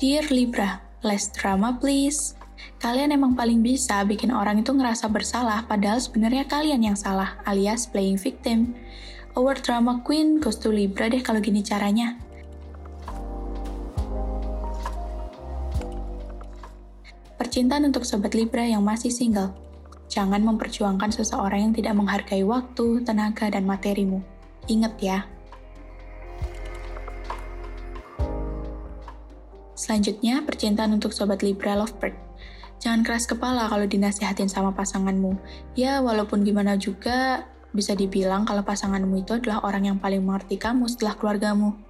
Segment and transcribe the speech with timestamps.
[0.00, 2.32] Dear Libra, less drama please.
[2.80, 7.84] Kalian emang paling bisa bikin orang itu ngerasa bersalah, padahal sebenarnya kalian yang salah, alias
[7.84, 8.72] playing victim.
[9.36, 12.16] Our drama queen goes to Libra deh kalau gini caranya.
[17.36, 19.52] Percintaan untuk sobat Libra yang masih single.
[20.08, 24.24] Jangan memperjuangkan seseorang yang tidak menghargai waktu, tenaga, dan materimu.
[24.64, 25.28] Ingat ya.
[29.80, 32.12] Selanjutnya, percintaan untuk sobat Libra Lovebird.
[32.84, 35.40] Jangan keras kepala kalau dinasihatin sama pasanganmu.
[35.72, 40.84] Ya, walaupun gimana juga, bisa dibilang kalau pasanganmu itu adalah orang yang paling mengerti kamu
[40.84, 41.80] setelah keluargamu.